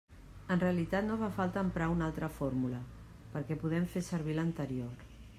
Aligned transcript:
En 0.53 0.61
realitat 0.61 1.05
no 1.09 1.17
fa 1.23 1.27
falta 1.35 1.63
emprar 1.65 1.89
una 1.95 2.07
altra 2.11 2.29
fórmula, 2.37 2.79
perquè 3.35 3.57
podem 3.65 3.85
fer 3.97 4.03
servir 4.07 4.35
l'anterior. 4.39 5.05